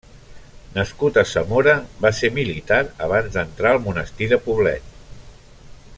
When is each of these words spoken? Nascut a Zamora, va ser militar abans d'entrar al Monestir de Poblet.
Nascut 0.77 1.19
a 1.21 1.23
Zamora, 1.31 1.75
va 2.07 2.11
ser 2.21 2.31
militar 2.39 2.81
abans 3.09 3.37
d'entrar 3.37 3.75
al 3.75 3.83
Monestir 3.87 4.31
de 4.33 4.41
Poblet. 4.49 4.93